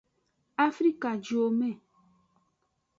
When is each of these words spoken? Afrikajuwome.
Afrikajuwome. 0.67 1.69